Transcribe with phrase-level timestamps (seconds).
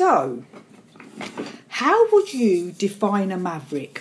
[0.00, 0.44] So,
[1.68, 4.00] how would you define a maverick?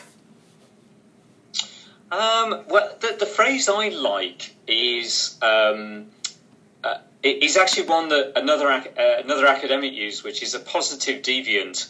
[2.09, 6.05] Um, well, the, the phrase I like is um,
[6.85, 11.21] uh, it is actually one that another uh, another academic used, which is a positive
[11.21, 11.89] deviant.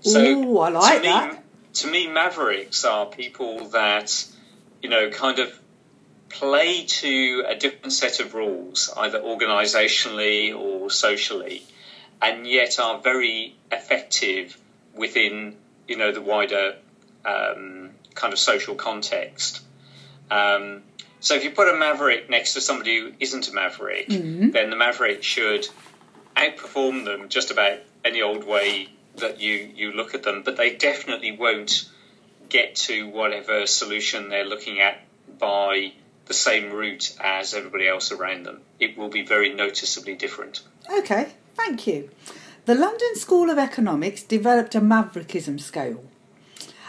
[0.00, 1.44] So Ooh, I like to me, that.
[1.74, 4.26] To me, mavericks are people that
[4.82, 5.52] you know kind of
[6.30, 11.62] play to a different set of rules, either organisationally or socially,
[12.24, 14.58] and yet are very effective
[14.94, 15.56] within
[15.86, 16.76] you know the wider
[17.24, 19.60] um, kind of social context.
[20.30, 20.82] Um,
[21.20, 24.50] so if you put a maverick next to somebody who isn't a maverick, mm-hmm.
[24.50, 25.66] then the maverick should
[26.36, 30.74] outperform them just about any old way that you, you look at them, but they
[30.74, 31.88] definitely won't
[32.48, 35.00] get to whatever solution they're looking at
[35.38, 35.92] by
[36.26, 38.60] the same route as everybody else around them.
[38.78, 40.60] It will be very noticeably different.
[40.90, 42.10] Okay, thank you.
[42.66, 46.04] The London School of Economics developed a Maverickism scale.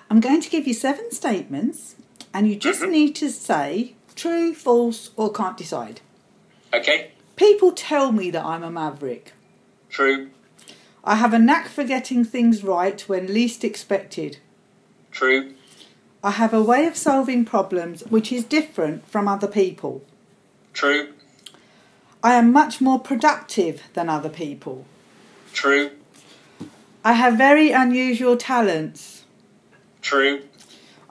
[0.09, 1.95] I'm going to give you seven statements,
[2.33, 2.91] and you just mm-hmm.
[2.91, 6.01] need to say true, false, or can't decide.
[6.73, 7.11] Okay.
[7.35, 9.33] People tell me that I'm a maverick.
[9.89, 10.29] True.
[11.03, 14.37] I have a knack for getting things right when least expected.
[15.11, 15.53] True.
[16.23, 20.03] I have a way of solving problems which is different from other people.
[20.73, 21.13] True.
[22.25, 24.87] I am much more productive than other people.
[25.53, 25.91] True.
[27.03, 29.25] I have very unusual talents.
[30.01, 30.41] True.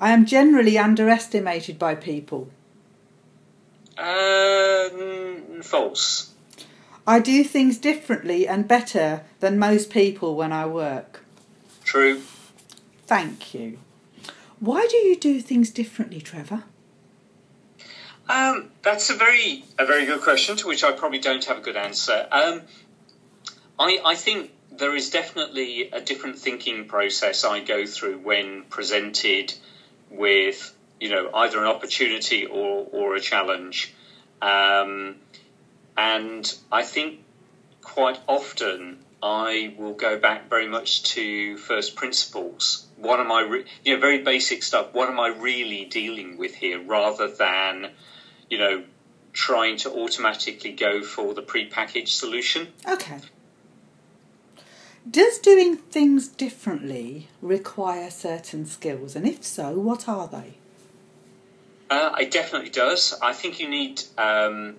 [0.01, 2.51] I am generally underestimated by people.
[3.97, 6.33] Um, false.
[7.07, 11.25] I do things differently and better than most people when I work.
[11.85, 12.23] True.
[13.07, 13.79] Thank you.
[14.59, 16.65] Why do you do things differently, Trevor?
[18.29, 21.61] Um, that's a very a very good question to which I probably don't have a
[21.61, 22.27] good answer.
[22.31, 22.63] Um,
[23.79, 29.55] I I think there is definitely a different thinking process I go through when presented
[30.11, 33.95] with, you know, either an opportunity or, or a challenge.
[34.43, 35.17] Um,
[35.97, 37.21] and I think
[37.83, 42.87] quite often I will go back very much to first principles.
[42.97, 44.93] What am I, re- you know, very basic stuff.
[44.93, 47.91] What am I really dealing with here rather than,
[48.55, 48.85] you know,
[49.33, 52.69] trying to automatically go for the prepackaged solution.
[52.89, 53.19] Okay.
[55.11, 59.17] Does doing things differently require certain skills?
[59.17, 60.55] And if so, what are they?
[61.91, 63.13] Uh, it definitely does.
[63.21, 64.03] I think you need.
[64.17, 64.77] Um,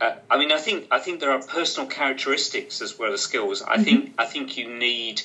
[0.00, 3.60] uh, I mean, I think I think there are personal characteristics as well as skills.
[3.60, 3.82] I mm-hmm.
[3.84, 5.20] think I think you need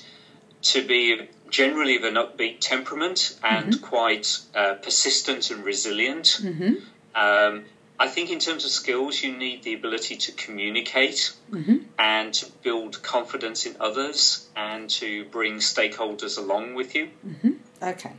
[0.73, 3.85] to be generally of an upbeat temperament and mm-hmm.
[3.85, 6.41] quite uh, persistent and resilient.
[6.41, 6.73] Mm-hmm.
[7.15, 7.65] Um,
[7.99, 11.77] I think in terms of skills, you need the ability to communicate mm-hmm.
[11.99, 17.09] and to build confidence in others and to bring stakeholders along with you.
[17.25, 17.51] Mm-hmm.
[17.81, 18.13] Okay.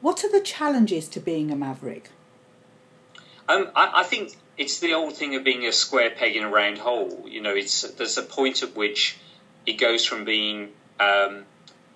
[0.00, 2.10] What are the challenges to being a maverick?
[3.48, 6.48] Um, I, I, think it's the old thing of being a square peg in a
[6.48, 7.26] round hole.
[7.28, 9.18] You know, it's there's a point at which
[9.66, 11.44] it goes from being, um,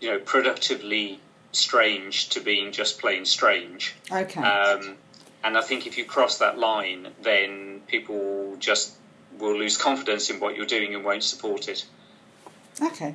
[0.00, 1.20] you know, productively
[1.52, 3.94] strange to being just plain strange.
[4.10, 4.40] Okay.
[4.40, 4.96] Um,
[5.46, 8.96] and I think if you cross that line, then people just
[9.38, 11.86] will lose confidence in what you're doing and won't support it.
[12.82, 13.14] Okay.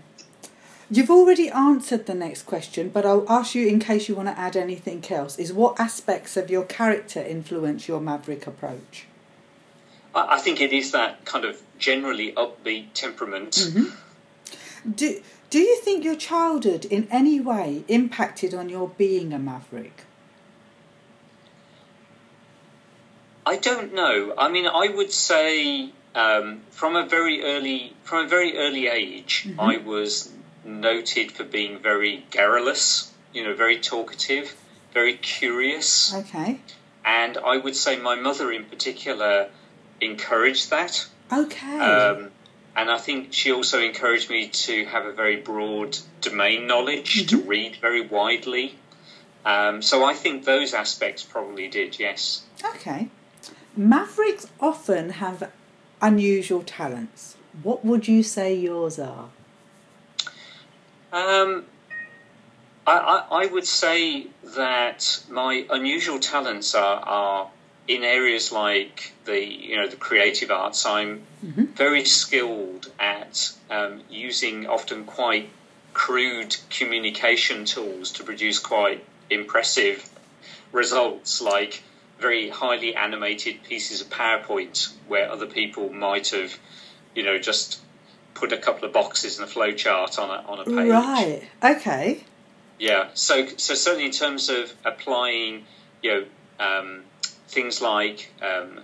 [0.90, 4.40] You've already answered the next question, but I'll ask you in case you want to
[4.40, 5.38] add anything else.
[5.38, 9.08] Is what aspects of your character influence your maverick approach?
[10.16, 13.52] I think it is that kind of generally upbeat temperament.
[13.52, 14.90] Mm-hmm.
[14.90, 20.06] Do, do you think your childhood in any way impacted on your being a maverick?
[23.52, 24.34] I don't know.
[24.38, 29.44] I mean, I would say um, from a very early from a very early age,
[29.46, 29.60] mm-hmm.
[29.60, 30.32] I was
[30.64, 33.12] noted for being very garrulous.
[33.34, 34.56] You know, very talkative,
[34.94, 36.14] very curious.
[36.14, 36.62] Okay.
[37.04, 39.50] And I would say my mother, in particular,
[40.00, 41.06] encouraged that.
[41.30, 41.80] Okay.
[41.80, 42.32] Um,
[42.78, 47.36] and I think she also encouraged me to have a very broad domain knowledge, mm-hmm.
[47.36, 48.76] to read very widely.
[49.44, 52.44] Um, so I think those aspects probably did, yes.
[52.64, 53.09] Okay.
[53.76, 55.52] Mavericks often have
[56.02, 57.38] unusual talents.
[57.64, 59.29] What would you say yours are?
[61.14, 61.66] Um,
[62.88, 67.50] I, I, I, would say that my unusual talents are, are
[67.88, 70.85] in areas like the you know the creative arts.
[70.85, 71.66] I'm mm-hmm.
[71.66, 75.50] very skilled at um, using often quite
[75.94, 80.08] crude communication tools to produce quite impressive
[80.72, 81.84] results, like
[82.22, 86.58] very highly animated pieces of PowerPoint where other people might have,
[87.16, 87.82] you know, just
[88.34, 90.91] put a couple of boxes and a flow chart on a on a page.
[90.91, 91.41] Right.
[91.64, 92.23] Okay.
[92.79, 93.09] Yeah.
[93.14, 95.66] So so certainly in terms of applying,
[96.02, 96.26] you know,
[96.59, 97.02] um,
[97.47, 98.79] things like um,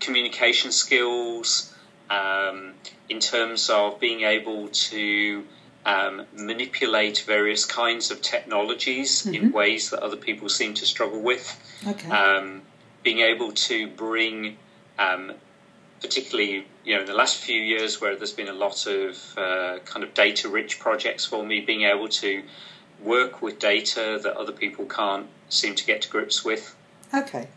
[0.00, 1.72] communication skills,
[2.10, 2.74] um,
[3.08, 5.44] in terms of being able to
[5.86, 9.34] um, manipulate various kinds of technologies Mm-hmm.
[9.34, 11.46] in ways that other people seem to struggle with.
[11.86, 12.10] Okay.
[12.10, 12.62] Um,
[13.02, 14.56] being able to bring,
[14.98, 15.32] um,
[16.02, 19.78] particularly you know, in the last few years where there's been a lot of uh,
[19.84, 22.42] kind of data-rich projects for me, being able to
[23.02, 26.74] work with data that other people can't seem to get to grips with.
[27.14, 27.48] okay.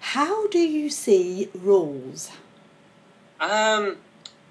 [0.00, 2.30] How do you see rules?
[3.40, 3.96] Um,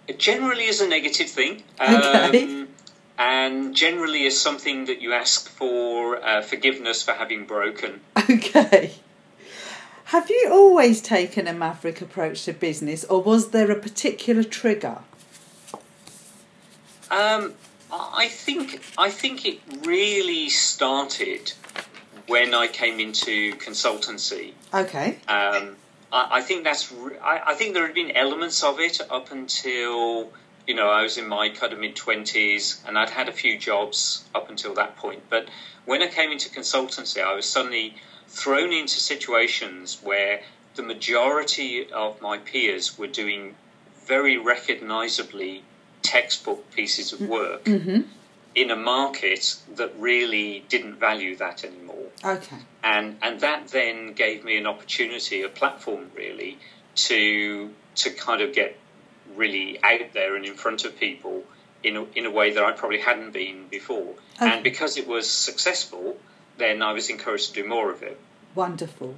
[0.08, 1.64] it generally, is a negative thing.
[1.80, 2.66] Okay.
[3.18, 8.02] And generally is something that you ask for uh, forgiveness for having broken.
[8.30, 8.92] Okay.
[10.06, 15.00] Have you always taken a maverick approach to business, or was there a particular trigger?
[17.10, 17.54] Um,
[17.92, 21.54] I think I think it really started
[22.28, 24.54] when I came into consultancy.
[24.74, 25.18] Okay.
[25.28, 25.76] Um,
[26.12, 29.32] I, I think that's re- I, I think there had been elements of it up
[29.32, 30.32] until
[30.68, 33.58] you know I was in my kind of mid twenties, and I'd had a few
[33.58, 35.24] jobs up until that point.
[35.30, 35.48] But
[35.86, 37.96] when I came into consultancy, I was suddenly
[38.28, 40.42] thrown into situations where
[40.76, 43.56] the majority of my peers were doing
[44.06, 45.64] very recognisably
[46.02, 48.02] textbook pieces of work Mm-hmm.
[48.56, 52.58] in a market that really didn't value that anymore Okay.
[52.84, 56.58] and and that then gave me an opportunity, a platform really,
[56.96, 58.78] to to kind of get
[59.36, 61.44] really out there and in front of people
[61.84, 64.14] in a, in a way that I probably hadn't been before.
[64.38, 64.50] Okay.
[64.50, 66.18] And because it was successful,
[66.58, 68.20] then I was encouraged to do more of it.
[68.56, 69.16] Wonderful.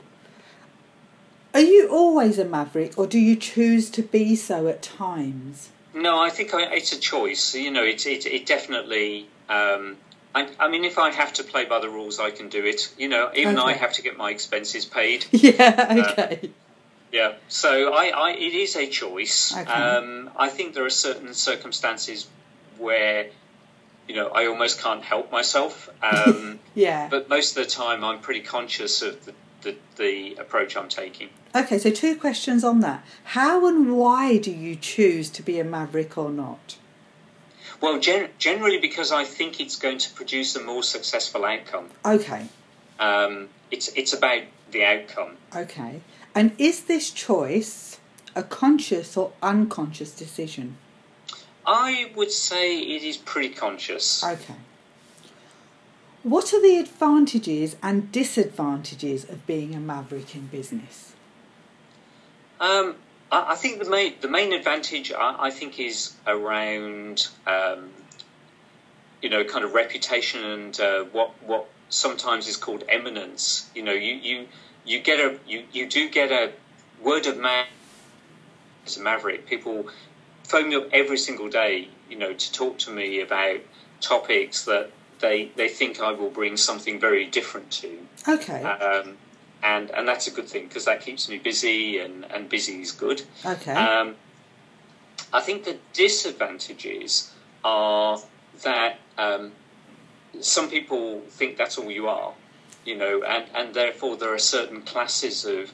[1.54, 5.69] Are you always a maverick, or do you choose to be so at times?
[5.94, 7.56] No, I think I, it's a choice.
[7.56, 9.28] You know, it it, it definitely.
[9.50, 9.98] Um,
[10.36, 12.94] I, I mean, if I have to play by the rules, I can do it.
[12.98, 15.25] You know, even I have to get my expenses paid.
[15.31, 16.12] Yeah.
[16.12, 16.52] Okay.
[17.12, 19.56] Yeah, so I, I it is a choice.
[19.56, 19.71] Okay.
[19.71, 22.27] Um, I think there are certain circumstances
[22.77, 23.27] where,
[24.07, 25.89] you know, I almost can't help myself.
[26.04, 27.07] Um, yeah.
[27.09, 31.30] but most of the time, I'm pretty conscious of the, the, the approach I'm taking.
[31.56, 31.77] Okay.
[31.77, 33.06] So two questions on that.
[33.24, 36.77] How and why do you choose to be a maverick or not?
[37.81, 41.89] Well, gen- generally because I think it's going to produce a more successful outcome.
[42.04, 42.48] Okay.
[43.00, 45.38] Um, it's it's about the outcome.
[45.56, 46.01] Okay.
[46.38, 47.98] And is this choice
[48.36, 50.78] a conscious or unconscious decision?
[51.66, 54.24] I would say it is pretty conscious.
[54.24, 54.54] Okay.
[56.22, 61.13] What are the advantages and disadvantages of being a maverick in business?
[62.60, 62.98] Um,
[63.31, 67.90] I, I think the main the main advantage I, I think is around um,
[69.24, 73.69] you know kind of reputation and uh, what what sometimes is called eminence.
[73.74, 74.48] You know, you you
[74.88, 76.51] you get a you, you do get a
[77.01, 77.68] word of mouth
[78.86, 79.45] as a maverick.
[79.45, 79.88] People
[80.45, 83.60] phone me up every single day, you know, to talk to me about
[84.01, 84.89] topics that
[85.19, 88.63] they they think I will bring something very different to Okay.
[88.63, 89.18] um,
[89.62, 92.92] and and that's a good thing because that keeps me busy, and and busy is
[92.92, 93.24] good.
[93.45, 93.74] okay.
[93.74, 94.16] Um,
[95.33, 97.31] I think the disadvantages
[97.66, 98.19] are
[98.63, 99.51] that um,
[100.40, 102.33] some people think that's all you are,
[102.87, 105.73] you know, and and therefore there are certain classes of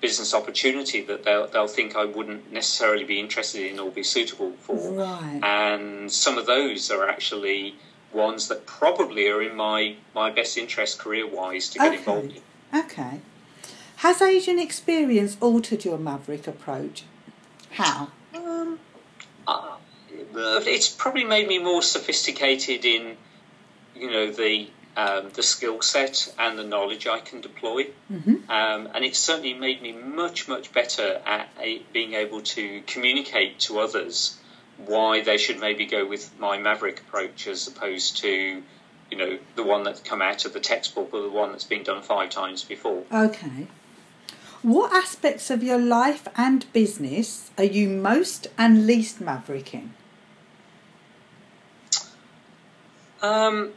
[0.00, 4.52] business opportunity that they'll they'll think I wouldn't necessarily be interested in or be suitable
[4.64, 5.40] for, right.
[5.42, 7.76] and some of those are actually
[8.12, 11.98] ones that probably are in my my best interest career wise to get Okay.
[11.98, 12.80] involved in.
[12.80, 13.20] Okay.
[13.96, 17.04] Has Asian experience altered your maverick approach?
[17.72, 18.08] How?
[18.34, 18.78] Um,
[19.46, 19.76] uh,
[20.34, 23.16] it's probably made me more sophisticated in,
[23.94, 24.68] you know, the
[25.00, 28.36] um, the skill set and the knowledge I can deploy, Mm-hmm.
[28.58, 33.52] um, and it certainly made me much much better at a, being able to communicate
[33.66, 34.36] to others
[34.92, 38.32] why they should maybe go with my maverick approach as opposed to,
[39.10, 41.84] you know, the one that's come out of the textbook or the one that's been
[41.90, 43.02] done five times before.
[43.12, 43.68] Okay.
[44.62, 49.94] What aspects of your life and business are you most and least maverick in?
[53.22, 53.72] Um,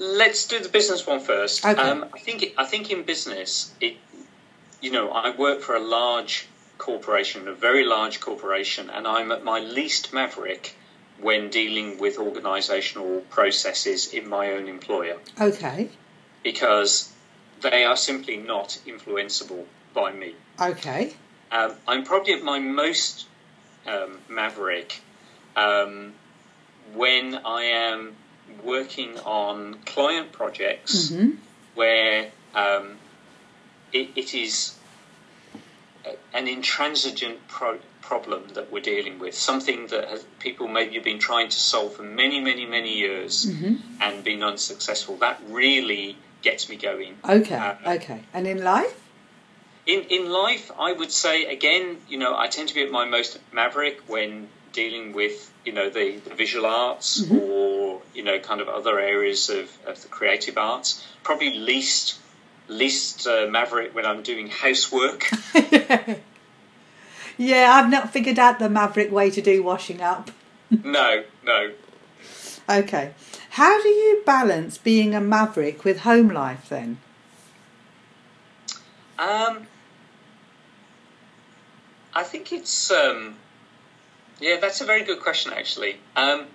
[0.00, 1.64] let's do the business one first.
[1.64, 1.80] Okay.
[1.80, 3.96] Um, I think I think in business, it
[4.80, 9.44] you know I work for a large corporation, a very large corporation, and I'm at
[9.44, 10.74] my least maverick
[11.20, 15.90] when dealing with organisational processes in my own employer Okay.
[16.42, 17.12] because
[17.60, 20.34] they are simply not influenceable by me.
[20.58, 21.12] Okay.
[21.52, 23.26] Um, I'm probably at my most
[23.86, 25.02] um, maverick
[25.56, 26.14] um,
[26.94, 28.16] when I am
[28.64, 31.30] working on client projects Mm-hmm.
[31.74, 32.96] where um,
[33.92, 34.76] it, it is
[36.32, 41.18] an intransigent pro- problem that we're dealing with, something that has, people maybe have been
[41.18, 43.74] trying to solve for many, many, many years Mm-hmm.
[44.00, 45.16] and been unsuccessful.
[45.16, 47.16] That really gets me going.
[47.28, 48.20] Okay, Uh, okay.
[48.32, 48.96] And in life?
[49.86, 53.04] In in life, I would say again, you know, I tend to be at my
[53.04, 58.60] most maverick when dealing with you know the, the visual arts or you know kind
[58.60, 61.04] of other areas of, of the creative arts.
[61.22, 62.18] Probably least
[62.68, 65.28] least uh, maverick when I'm doing housework.
[67.40, 70.30] Yeah, I've not figured out the maverick way to do washing up.
[70.70, 71.72] no, no.
[72.68, 73.14] Okay.
[73.52, 76.98] How do you balance being a maverick with home life then?
[79.18, 79.66] Um,
[82.14, 83.36] I think it's um,
[84.40, 85.96] yeah, that's a very good question actually.
[86.16, 86.46] Um,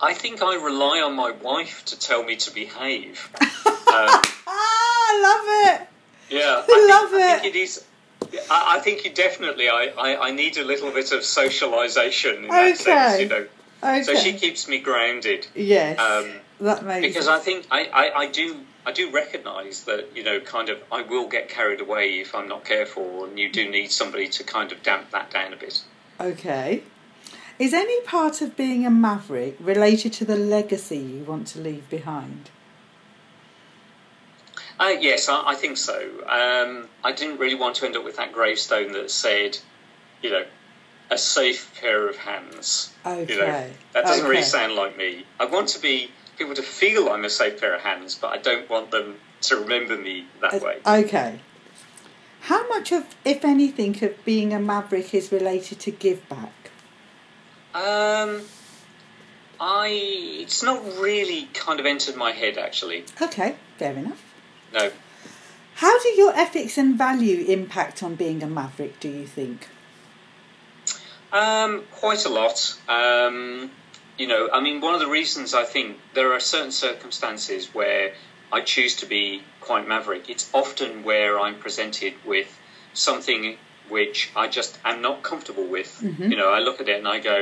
[0.00, 3.30] I think I rely on my wife to tell me to behave.
[3.40, 3.46] um,
[3.86, 5.88] Ah, I love it.
[6.30, 7.84] yeah, I think, love I think it is.
[8.50, 9.68] I, I think you definitely.
[9.68, 13.22] I, I, I need a little bit of socialisation in that sense, Okay.
[13.22, 13.46] you know.
[13.82, 14.02] Okay.
[14.02, 15.46] So she keeps me grounded.
[15.54, 15.98] yes.
[15.98, 20.22] Um, that makes because I think I, I, I do I do recognise that you
[20.22, 23.68] know kind of I will get carried away if I'm not careful, and you do
[23.70, 25.82] need somebody to kind of damp that down a bit.
[26.20, 26.82] Okay.
[27.58, 31.88] Is any part of being a maverick related to the legacy you want to leave
[31.88, 32.50] behind?
[34.78, 35.96] Uh, yes, I, I think so.
[36.26, 39.58] Um, I didn't really want to end up with that gravestone that said,
[40.20, 40.44] you know,
[41.10, 42.92] a safe pair of hands.
[43.06, 43.32] Okay.
[43.32, 45.24] You know, that doesn't really sound like me.
[45.38, 48.38] I want to be people to feel I'm a safe pair of hands, but I
[48.38, 50.78] don't want them to remember me that way.
[50.84, 51.38] Uh, Okay.
[52.44, 56.70] How much of, if anything, of being a maverick is related to give back?
[57.74, 58.42] Um,
[59.58, 59.88] I
[60.42, 63.04] it's not really kind of entered my head actually.
[63.20, 64.22] Okay, fair enough.
[64.74, 64.90] No.
[65.76, 69.68] How do your ethics and value impact on being a maverick, do you think?
[71.32, 72.78] Um, quite a lot.
[72.88, 73.70] Um,
[74.18, 78.12] you know, I mean, one of the reasons I think there are certain circumstances where
[78.56, 79.24] I choose to be
[79.60, 80.24] quite maverick.
[80.34, 82.48] It's often where I'm presented with
[82.92, 83.42] something
[83.88, 85.90] which I just am not comfortable with.
[86.02, 86.30] Mhm.
[86.30, 87.38] You know, I look at it and I go,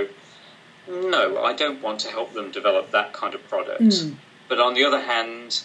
[0.89, 3.83] no, I don't want to help them develop that kind of product.
[3.83, 4.15] Mm.
[4.49, 5.61] But on the other hand,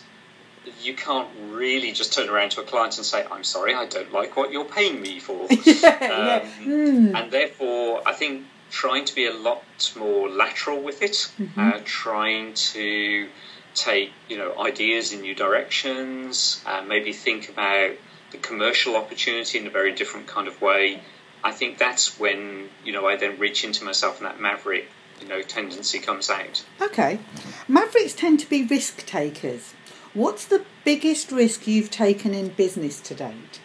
[0.86, 1.30] you can't
[1.64, 4.52] really just turn around to a client and say, I'm sorry, I don't like what
[4.52, 5.48] you're paying me for.
[5.50, 5.64] yeah,
[6.02, 6.40] yeah.
[6.44, 7.16] Um, Mm.
[7.18, 8.34] and therefore, I think
[8.70, 9.64] trying to be a lot
[9.98, 11.58] more lateral with it, Mhm.
[11.58, 13.30] uh, trying to
[13.78, 17.92] take you know ideas in new directions, uh, maybe think about
[18.32, 21.02] the commercial opportunity in a very different kind of way.
[21.44, 24.90] I think that's when you know I then reach into myself and that maverick
[25.22, 26.66] you know tendency comes out.
[26.82, 27.20] Okay.
[27.68, 29.74] Mavericks tend to be risk takers.
[30.14, 33.62] What's the biggest risk you've taken in business to date?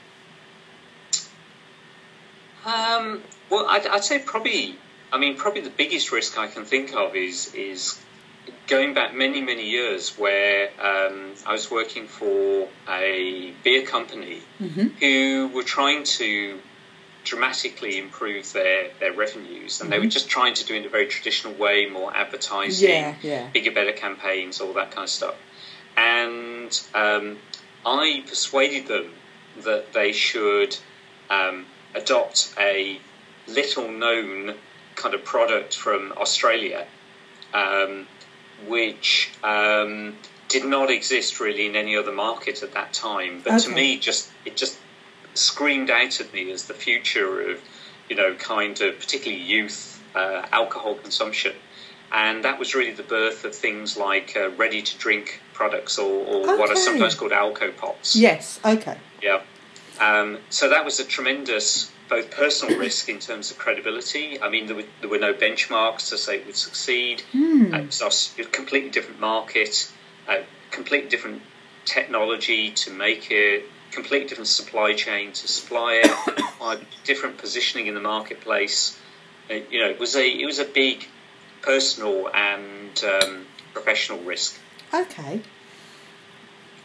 [2.64, 4.76] Um, well, I'd, I'd say probably.
[5.12, 8.00] I mean, probably the biggest risk I can think of is is
[8.66, 14.86] going back many many years, where um, I was working for a beer company Mm-hmm.
[15.00, 16.60] who were trying to
[17.24, 20.10] dramatically improve their their revenues, and they were Mhm.
[20.18, 23.48] just trying to do it in a very traditional way, more advertising, Yeah, yeah.
[23.52, 25.34] bigger, better campaigns, all that kind of stuff.
[25.96, 27.38] And um,
[27.84, 29.12] I persuaded them
[29.56, 30.76] that they should
[31.30, 32.98] um, adopt a
[33.46, 34.54] little known
[34.96, 36.86] kind of product from Australia,
[37.52, 38.06] um,
[38.66, 40.16] which um,
[40.48, 43.42] did not exist really in any other market at that time.
[43.44, 44.78] But to me, just it just
[45.34, 47.60] screamed out at me as the future of,
[48.08, 51.54] you know, kind of particularly youth uh, alcohol consumption.
[52.10, 56.26] And that was really the birth of things like uh, ready to drink products or,
[56.26, 58.16] or what are sometimes called alco pops.
[58.16, 58.98] Yes, okay.
[59.22, 59.40] Yeah.
[60.00, 64.40] Um, so that was a tremendous both personal risk in terms of credibility.
[64.40, 67.22] I mean, there were, there were no benchmarks to say it would succeed.
[67.72, 69.90] Uh, It was a completely different market,
[70.28, 71.40] a completely different
[71.86, 76.10] technology to make it, completely different supply chain to supply it,
[76.60, 78.98] a different positioning in the marketplace.
[79.50, 81.06] Uh, you know, it was a it was a big
[81.62, 84.58] personal and um, professional risk.
[84.92, 85.40] Okay.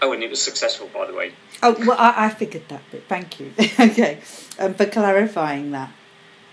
[0.01, 1.33] Oh, and it was successful, by the way.
[1.63, 3.53] Oh, well, I, I figured that but Thank you.
[3.79, 4.19] okay,
[4.59, 5.91] um, for clarifying that.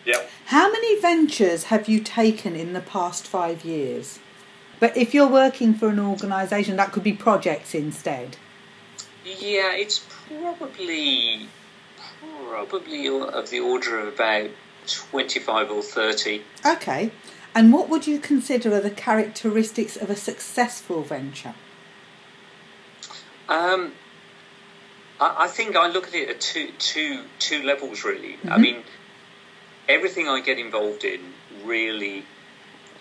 [0.05, 0.23] Yeah.
[0.47, 4.19] How many ventures have you taken in the past five years?
[4.81, 8.37] But if you're working for an organisation, that could be projects instead.
[9.25, 11.49] Yeah, it's probably
[12.21, 14.51] probably of the order of about
[14.87, 16.43] 25 or 30.
[16.67, 17.11] Okay.
[17.55, 21.55] And what would you consider are the characteristics of a successful venture?
[23.49, 23.93] Um,
[25.21, 28.39] I, I think I look at it at two, two, two levels, really.
[28.45, 28.61] I Mhm.
[28.61, 28.85] mean,
[29.89, 32.25] everything I get involved in really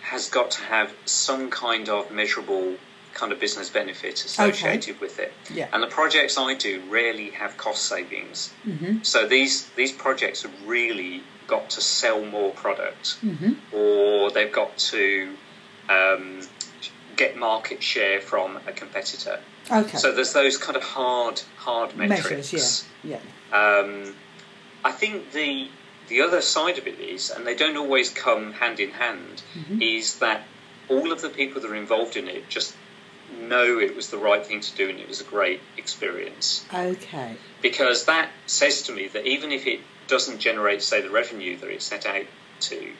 [0.02, 2.78] has got to have some kind of measurable
[3.14, 5.32] kind of business benefit associated with it.
[5.50, 5.68] Yeah.
[5.72, 8.52] And the projects I do rarely have cost savings.
[8.64, 14.52] hmm So these these projects have really got to sell more product, hmm or they've
[14.52, 15.38] got to
[15.90, 16.42] um,
[17.16, 19.40] get market share from a competitor.
[19.72, 19.98] Okay.
[19.98, 22.54] So there's those kind of hard hard metrics.
[22.54, 23.20] Measures, yeah.
[23.52, 23.80] Yeah.
[23.80, 24.16] Um,
[24.84, 25.70] I think the
[26.10, 29.82] the other side of it is, and they don't always come hand in hand, Mhm.
[29.98, 30.44] is that
[30.90, 32.76] all of the people that are involved in it just
[33.40, 36.66] know it was the right thing to do and it was a great experience.
[36.74, 37.36] Okay.
[37.62, 41.70] Because that says to me that even if it doesn't generate, say, the revenue that
[41.70, 42.26] it's set out
[42.60, 42.92] to,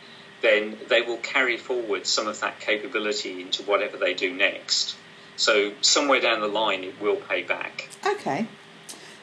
[0.42, 4.96] then they will carry forward some of that capability into whatever they do next.
[5.36, 7.90] So somewhere down the line, it will pay back.
[8.06, 8.48] Okay.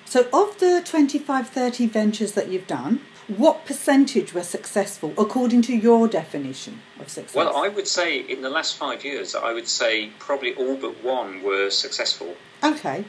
[0.04, 5.76] So, of the 25, 30 ventures that you've done, what percentage were successful according to
[5.76, 7.36] your definition of success?
[7.36, 11.04] Well, I would say in the last five years, I would say probably all but
[11.04, 12.34] one were successful.
[12.64, 13.04] Okay.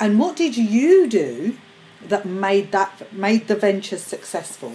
[0.00, 1.56] And what did you do
[2.08, 4.72] that made that made the venture successful?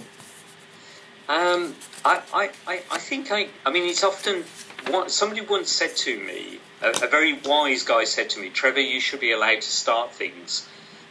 [1.28, 4.44] Um, I, I, I, I think I, I mean, it's often
[4.90, 8.80] what somebody once said to me, a, a very wise guy said to me, Trevor,
[8.80, 10.66] you should be allowed to start things,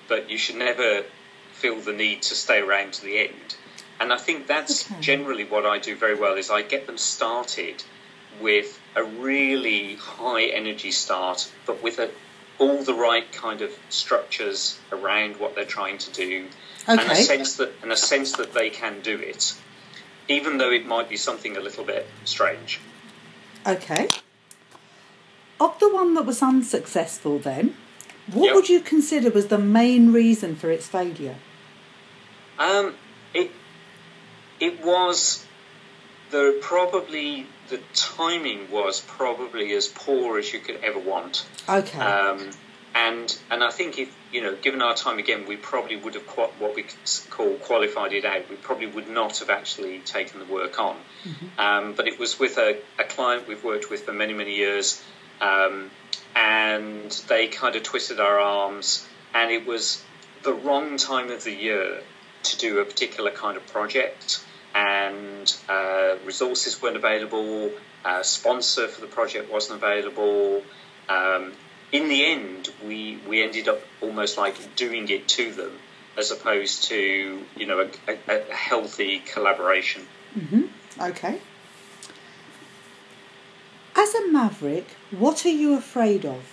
[0.07, 1.03] but you should never
[1.53, 3.55] feel the need to stay around to the end.
[4.00, 5.01] And I think that's Okay.
[5.01, 7.83] generally what I do very well is I get them started
[8.39, 12.09] with a really high energy start, but with a,
[12.59, 16.47] all the right kind of structures around what they're trying to do,
[16.88, 19.55] and a sense that and a sense that they can do it,
[20.27, 22.79] even though it might be something a little bit strange.
[23.65, 24.07] Okay.
[25.60, 27.75] Of the one that was unsuccessful, then,
[28.31, 28.56] what Yep.
[28.56, 31.36] would you consider was the main reason for its failure?
[32.60, 32.95] Um,
[33.34, 33.52] it
[34.60, 35.45] it was
[36.32, 41.45] the probably the timing was probably as poor as you could ever want.
[41.69, 41.99] Okay.
[41.99, 42.49] Um,
[42.97, 46.25] and and I think if you know, given our time again, we probably would have
[46.60, 46.86] what we
[47.29, 48.49] call qualified it out.
[48.49, 50.97] We probably would not have actually taken the work on.
[51.57, 55.01] Um, but it was with a, a client we've worked with for many many years,
[55.41, 55.91] um,
[56.36, 60.03] and they kind of twisted our arms, and it was
[60.43, 62.01] the wrong time of the year
[62.43, 67.71] to do a particular kind of project, and uh, resources weren't available.
[68.05, 70.63] A sponsor for the project wasn't available.
[71.10, 71.53] Um,
[71.91, 75.71] in the end, we we ended up almost like doing it to them,
[76.17, 80.06] as opposed to you know a, a, a healthy collaboration.
[80.34, 80.63] hmm
[81.00, 81.39] Okay.
[83.95, 86.43] As a maverick, what are you afraid of?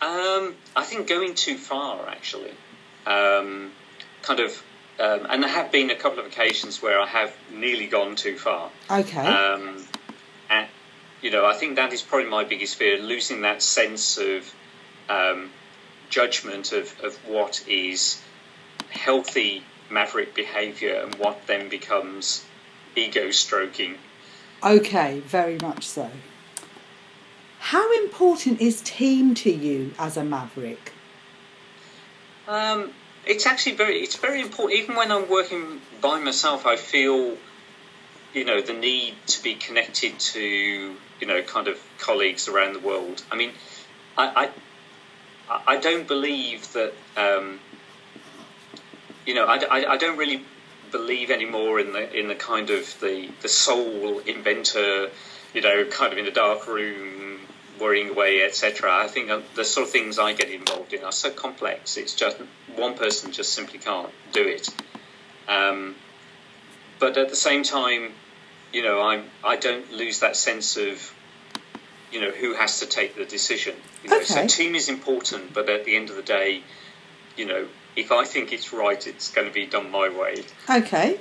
[0.00, 2.52] Um, I think going too far, actually.
[3.06, 3.72] Um,
[4.20, 4.62] kind of,
[5.00, 8.36] um, and there have been a couple of occasions where I have nearly gone too
[8.36, 8.70] far.
[8.90, 9.26] Okay.
[11.24, 14.54] You know, I think that is probably my biggest fear losing that sense of
[15.08, 15.50] um,
[16.10, 18.20] judgment of, of what is
[18.90, 22.44] healthy maverick behavior and what then becomes
[22.94, 23.96] ego stroking.
[24.62, 26.10] okay, very much so.
[27.58, 30.92] How important is team to you as a maverick?
[32.46, 32.92] Um,
[33.24, 34.78] it's actually very it's very important.
[34.78, 37.38] Even when I'm working by myself, I feel
[38.34, 42.80] you know the need to be connected to you know kind of colleagues around the
[42.80, 43.24] world.
[43.32, 43.52] I mean,
[44.18, 44.50] I
[45.48, 47.60] I, I don't believe that um,
[49.24, 50.44] you know I, I, I don't really
[50.92, 55.08] believe anymore in the in the kind of the the sole inventor,
[55.54, 57.40] you know, kind of in a dark room
[57.80, 58.94] worrying away, etc.
[58.94, 61.96] I think uh, the sort of things I get involved in are so complex.
[61.96, 62.36] It's just
[62.76, 64.68] one person just simply can't do it.
[65.48, 65.94] Um,
[66.98, 68.12] but at the same time,
[68.74, 71.13] you know, I'm I don't lose that sense of
[72.14, 73.74] you know who has to take the decision.
[74.04, 74.24] You know, Okay.
[74.24, 76.62] So team is important, but at the end of the day,
[77.36, 80.44] you know, if I think it's right, it's going to be done my way.
[80.70, 81.20] Okay.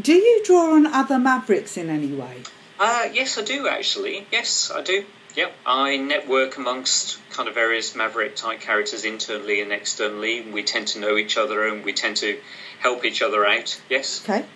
[0.00, 2.42] Do you draw on other mavericks in any way?
[2.78, 4.26] Uh, yes, I do actually.
[4.30, 5.04] Yes, I do.
[5.36, 10.40] Yep, I network amongst kind of various maverick type characters internally and externally.
[10.40, 12.40] We tend to know each other and we tend to
[12.80, 13.80] help each other out.
[13.88, 14.22] Yes.
[14.24, 14.46] Okay.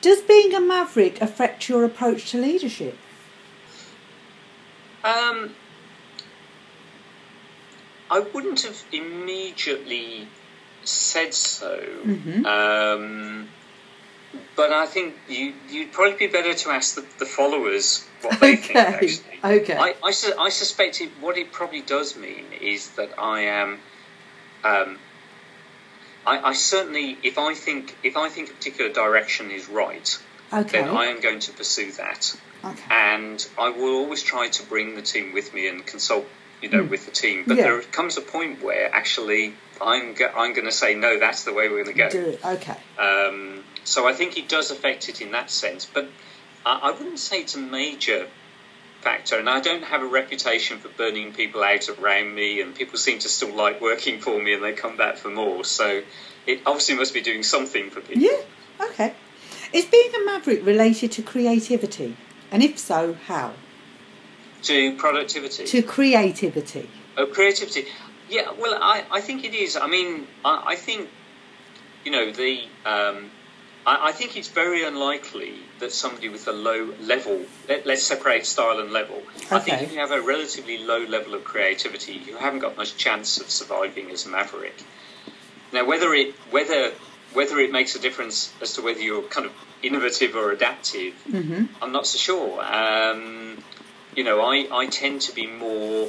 [0.00, 2.96] Does being a maverick affect your approach to leadership?
[5.04, 5.54] Um,
[8.10, 10.28] I wouldn't have immediately
[10.84, 11.78] said so.
[12.04, 12.44] Mhm.
[12.46, 13.48] Um,
[14.56, 18.56] but I think you, you'd probably be better to ask the, the followers what they
[18.56, 18.78] think, Okay.
[18.80, 19.40] actually.
[19.62, 19.76] Okay.
[19.76, 23.78] I, I, su- I suspect it, what it probably does mean is that I am.
[24.64, 24.98] Um,
[26.26, 30.18] I, I certainly, if I think if I think a particular direction is right,
[30.52, 30.82] Okay.
[30.82, 32.82] then I am going to pursue that, Okay.
[32.90, 36.26] and I will always try to bring the team with me and consult,
[36.60, 36.90] you know, Mm.
[36.90, 37.44] with the team.
[37.46, 37.64] But Yeah.
[37.64, 41.52] there comes a point where actually I'm go- I'm going to say no, that's the
[41.52, 42.10] way we're going to go.
[42.10, 42.44] Do it.
[42.44, 42.76] Okay.
[42.98, 46.08] Um, so I think it does affect it in that sense, but
[46.64, 48.28] I, I wouldn't say it's a major
[49.00, 49.36] factor.
[49.38, 53.18] And I don't have a reputation for burning people out around me, and people seem
[53.20, 55.64] to still like working for me, and they come back for more.
[55.64, 56.02] So
[56.46, 58.22] it obviously must be doing something for people.
[58.22, 58.40] Yeah.
[58.90, 59.14] Okay.
[59.72, 62.16] Is being a maverick related to creativity?
[62.50, 63.54] And if so, how?
[64.64, 66.88] To productivity, To creativity.
[67.16, 67.86] oh, creativity.
[68.28, 69.76] Yeah, well, I, I think it is.
[69.76, 71.08] I mean, I, I think
[72.04, 72.60] you know the.
[72.84, 73.30] Um,
[73.84, 78.46] I, I think it's very unlikely that somebody with a low level, let, let's separate
[78.46, 79.16] style and level.
[79.16, 79.56] Okay.
[79.56, 82.96] I think if you have a relatively low level of creativity, you haven't got much
[82.96, 84.80] chance of surviving as a maverick.
[85.72, 86.92] Now, whether it whether
[87.34, 91.64] whether it makes a difference as to whether you're kind of innovative or adaptive, hmm
[91.80, 92.62] I'm not so sure.
[92.62, 93.62] Um,
[94.14, 96.08] you know, I, I tend to be more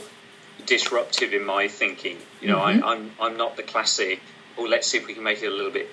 [0.66, 2.18] disruptive in my thinking.
[2.42, 2.84] You know, Mhm.
[2.84, 4.20] I, I'm I'm not the classic.
[4.58, 5.90] Oh, let's see if we can make it a little bit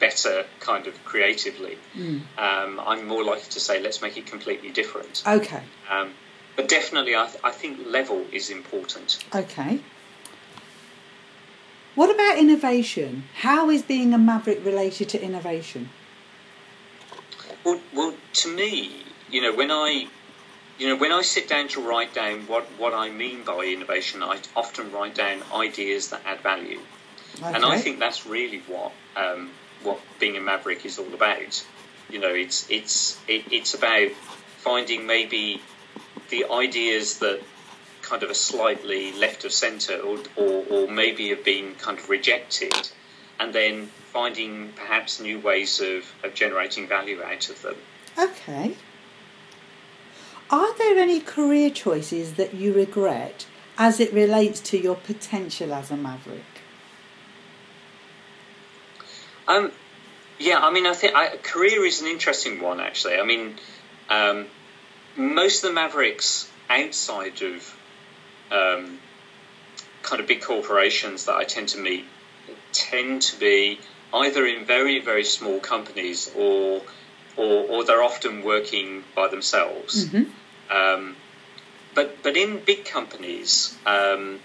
[0.00, 1.76] better, kind of creatively.
[1.96, 2.20] Mm.
[2.38, 5.22] Um, I'm more likely to say, let's make it completely different.
[5.26, 5.62] Okay.
[5.90, 6.14] Um,
[6.56, 9.18] but definitely, I, th- I think level is important.
[9.34, 9.80] Okay.
[11.98, 13.24] What about innovation?
[13.38, 15.88] How is being a maverick related to innovation?
[17.64, 20.06] Well, well, to me, you know, when I,
[20.78, 24.22] you know, when I sit down to write down what, what I mean by innovation,
[24.22, 26.78] I often write down ideas that add value,
[27.42, 27.52] Okay.
[27.56, 29.50] and I think that's really what um,
[29.82, 31.66] what being a maverick is all about.
[32.08, 34.12] You know, it's it's it, it's about
[34.58, 35.60] finding maybe
[36.30, 37.40] the ideas that
[38.08, 42.08] kind of a slightly left of centre, or, or or maybe have been kind of
[42.08, 42.90] rejected,
[43.38, 47.76] and then finding perhaps new ways of, of generating value out of them.
[48.18, 48.76] Okay.
[50.50, 55.90] Are there any career choices that you regret as it relates to your potential as
[55.90, 56.62] a maverick?
[59.46, 59.72] Um,
[60.38, 63.16] yeah, I mean, I think I, career is an interesting one, actually.
[63.16, 63.56] I mean,
[64.08, 64.46] um,
[65.16, 67.77] most of the Mavericks outside of
[68.50, 68.98] um,
[70.02, 72.04] kind of big corporations that I tend to meet
[72.72, 73.78] tend to be
[74.12, 76.82] either in very, very small companies or
[77.36, 80.08] or, or they're often working by themselves.
[80.08, 80.24] hmm
[80.70, 81.16] Um,
[81.94, 84.40] but but in big companies, um,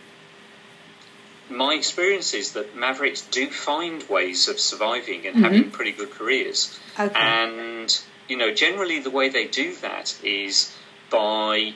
[1.50, 6.80] my experience is that mavericks do find ways of surviving and having pretty good careers.
[7.00, 7.20] Okay.
[7.20, 10.74] And you know, generally the way they do that is
[11.10, 11.74] by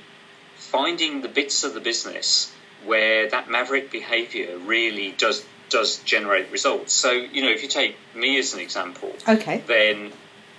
[0.71, 2.53] finding the bits of the business
[2.85, 6.93] where that maverick behaviour really does does generate results.
[6.93, 9.63] So you know, if you take me as an example, okay.
[9.67, 10.11] then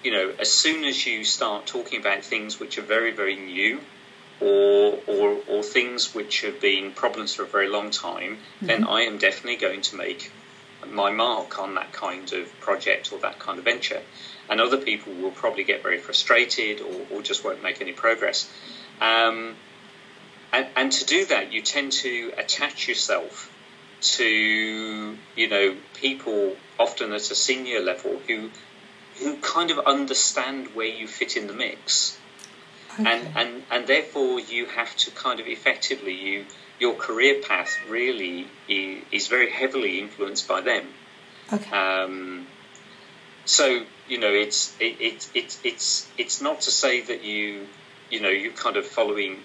[0.03, 3.81] you know as soon as you start talking about things which are very very new
[4.41, 9.03] or or, or things which have been problems for a very long time then i
[9.03, 10.31] am definitely going to make
[10.87, 14.01] my mark on that kind of project or that kind of venture
[14.49, 18.49] and other people will probably get very frustrated or, or just won't make any progress
[19.01, 19.57] um,
[20.53, 23.53] and, and to do that you tend to attach yourself
[24.01, 28.51] to you know people often at a senior level who
[29.19, 32.17] who kind of understand where you fit in the mix
[32.93, 33.11] okay.
[33.11, 36.47] and, and and therefore you have to kind of effectively you
[36.79, 40.87] your career path really is very heavily influenced by them
[41.53, 41.77] okay.
[41.77, 42.47] um,
[43.45, 47.67] so you know it's it, it, it, it's it's not to say that you
[48.11, 49.39] you know you're kind of following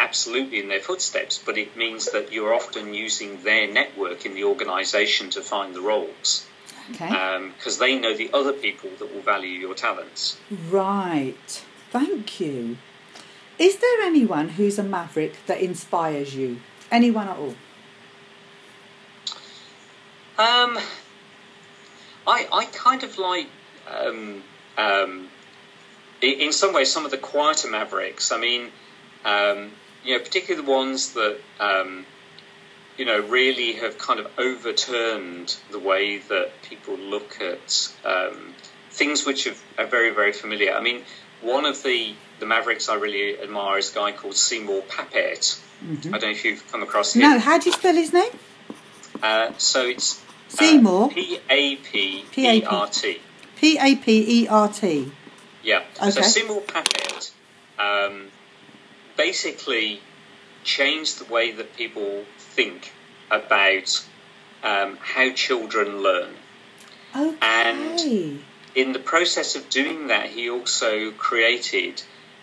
[0.00, 4.44] absolutely in their footsteps but it means that you're often using their network in the
[4.44, 6.48] organization to find the roles
[6.90, 7.50] okay.
[7.56, 10.38] because they know the other people that will value your talents.
[10.68, 11.64] Right.
[11.90, 12.78] Thank you.
[13.58, 16.60] Is there anyone who's a maverick that inspires you?
[16.90, 17.54] Anyone at all?
[20.38, 20.78] Um,
[22.26, 23.48] I I kind of like
[23.86, 24.42] um,
[24.78, 25.28] um,
[26.22, 28.32] in, in some ways some of the quieter mavericks.
[28.32, 28.70] I mean,
[29.24, 29.72] um,
[30.04, 32.06] you know, particularly the ones that um,
[32.96, 38.54] you know really have kind of overturned the way that people look at um,
[38.90, 39.46] things which
[39.78, 40.72] are, very very familiar.
[40.72, 41.02] I mean,
[41.42, 45.60] one of the the mavericks I really admire is a guy called Seymour Papert.
[45.82, 47.22] I don't know if you've come across him.
[47.22, 48.32] No, how do you spell his name?
[49.22, 51.10] Uh, so it's Seymour.
[51.10, 53.20] P A P E R T.
[53.56, 55.10] P A P E R T.
[55.62, 55.84] Yeah.
[55.98, 56.10] Okay.
[56.10, 56.22] So.
[56.22, 57.30] Seymour Papert
[57.78, 58.30] um,
[59.24, 60.00] basically
[60.64, 62.92] changed the way that people think
[63.30, 63.88] about
[64.62, 66.34] um, how children learn.
[67.14, 67.36] Okay.
[67.42, 68.40] And-
[68.74, 72.02] In the process of doing that, he also created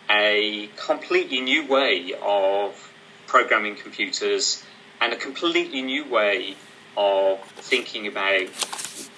[0.09, 2.91] a completely new way of
[3.27, 4.61] programming computers
[5.01, 6.55] and a completely new way
[6.97, 7.39] of
[7.71, 8.47] thinking about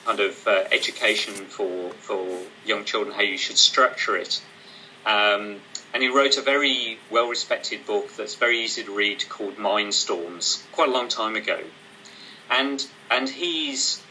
[0.06, 2.24] kind of uh, education for, for
[2.66, 4.42] young children, how you should structure it.
[5.06, 5.62] Um,
[5.94, 10.64] and he wrote a very well respected book that's very easy to read called Mindstorms,
[10.72, 11.60] quite a long time ago.
[12.50, 14.02] And, and he's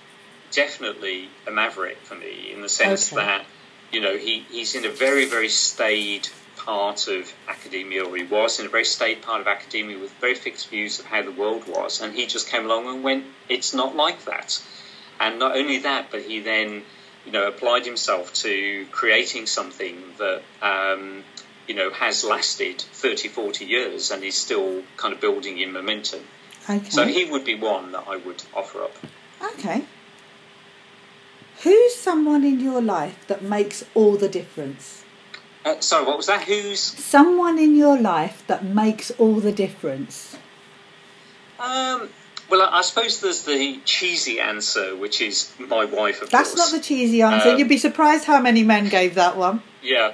[0.50, 3.24] definitely a maverick for me in the sense Okay.
[3.24, 3.44] that,
[3.92, 8.60] you know, he, he's in a very, very staid part of academia, or he was
[8.60, 11.66] in a very staid part of academia with very fixed views of how the world
[11.68, 12.00] was.
[12.00, 14.60] And he just came along and went, it's not like that.
[15.20, 16.82] And not only that, but he then,
[17.24, 21.24] you know, applied himself to creating something that, um,
[21.68, 26.20] you know, has lasted 30, 40 years and is still kind of building in momentum.
[26.68, 26.88] Okay.
[26.88, 28.96] So he would be one that I would offer up.
[29.54, 29.84] Okay.
[31.62, 35.04] Who's someone in your life that makes all the difference?
[35.64, 36.42] Uh, sorry, what was that?
[36.44, 36.80] Who's?
[36.80, 40.36] Someone in your life that makes all the difference.
[41.58, 42.08] Um,
[42.48, 46.72] well, I, I suppose there's the cheesy answer, which is my wife, of That's course.
[46.72, 47.50] not the cheesy answer.
[47.50, 49.62] Um, You'd be surprised how many men gave that one.
[49.82, 50.12] Yeah,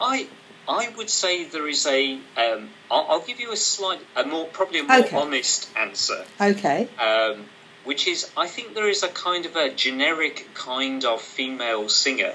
[0.00, 0.26] I
[0.68, 2.14] I would say there is a.
[2.36, 5.16] Um, I'll, I'll give you a slight, a more probably a more Okay.
[5.16, 6.88] honest answer, Okay.
[6.98, 7.46] um,
[7.84, 12.34] which is I think there is a kind of a generic kind of female singer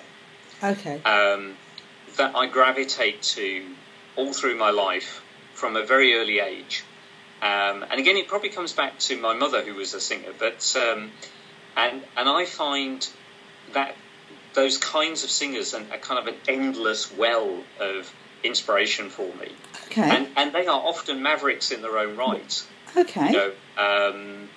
[0.64, 1.02] Okay.
[1.04, 1.56] um,
[2.18, 3.66] that I gravitate to
[4.16, 5.22] all through my life
[5.54, 6.84] from a very early age.
[7.42, 10.34] Um, and again, it probably comes back to my mother, who was a singer.
[10.38, 11.12] But um,
[11.76, 13.08] and and I find
[13.74, 13.96] that
[14.54, 18.12] those kinds of singers are, are kind of an endless well of
[18.44, 19.52] inspiration for me.
[19.88, 20.02] Okay.
[20.02, 22.68] And and they are often mavericks in their own right.
[22.96, 23.32] Okay.
[23.32, 24.50] You know, um,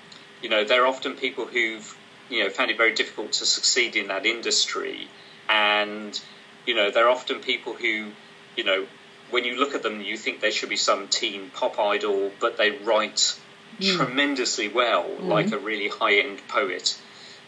[0.43, 1.97] you know, they're often people who've
[2.29, 5.09] you know found it very difficult to succeed in that industry,
[5.49, 6.21] and
[6.67, 8.11] you know, they're often people who,
[8.57, 8.87] you know,
[9.31, 12.57] when you look at them, you think they should be some teen pop idol, but
[12.59, 13.39] they write
[13.81, 17.01] tremendously well, like a really high-end poet.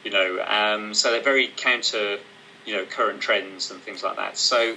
[0.03, 2.19] You know, um, so they're very counter,
[2.65, 4.39] you know, current trends and things like that.
[4.39, 4.77] So,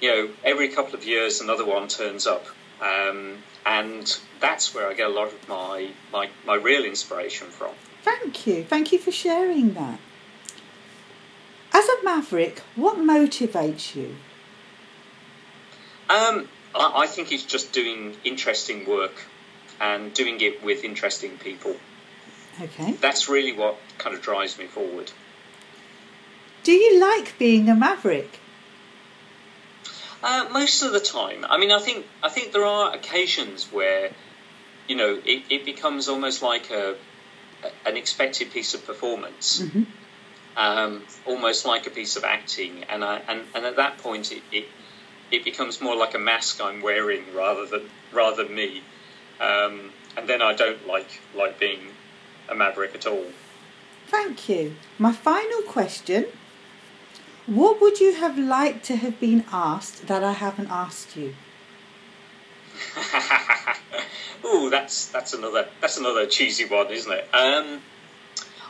[0.00, 2.46] you know, every couple of years another one turns up,
[2.80, 7.72] um, and that's where I get a lot of my, my my real inspiration from.
[8.02, 8.64] Thank you.
[8.64, 9.98] Thank you for sharing that.
[11.72, 14.16] As a maverick, what motivates you?
[16.08, 19.24] Um, I, I think it's just doing interesting work
[19.80, 21.76] and doing it with interesting people.
[22.60, 22.92] Okay.
[22.92, 25.10] That's really what kind of drives me forward.
[26.62, 28.40] Do you like being a maverick?
[30.22, 34.10] Uh, most of the time, I mean, I think I think there are occasions where,
[34.88, 36.96] you know, it, it becomes almost like a,
[37.62, 39.86] a- an expected piece of performance, Mhm.
[40.56, 44.42] um, almost like a piece of acting, and I, and, and at that point, it,
[44.50, 44.66] it
[45.30, 48.82] it becomes more like a mask I'm wearing rather than rather than me,
[49.40, 51.80] um, and then I don't like like being
[52.48, 53.26] a maverick at all.
[54.08, 54.76] Thank you.
[54.98, 56.26] My final question
[57.46, 61.34] What would you have liked to have been asked that I haven't asked you?
[64.44, 67.28] Ooh, that's that's another that's another cheesy one, isn't it?
[67.32, 67.80] Um,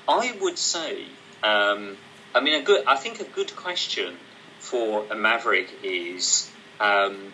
[0.06, 1.04] I would say,
[1.42, 1.96] um,
[2.34, 2.84] I mean, a good.
[2.86, 4.16] I think a good question
[4.58, 6.50] for a maverick is.
[6.78, 7.32] Um,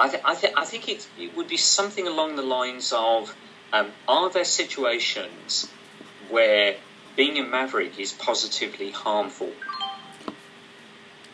[0.00, 3.34] I, th- I, th- I think it, it would be something along the lines of
[3.72, 5.68] um, Are there situations
[6.30, 6.76] where
[7.18, 9.50] being a maverick is positively harmful?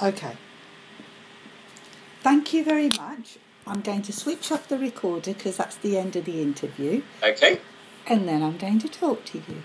[0.00, 0.34] Okay.
[2.22, 3.36] Thank you very much.
[3.66, 7.60] I'm going to switch off the recorder because that's the end of the interview, Okay.
[8.06, 9.64] and then I'm going to talk to you.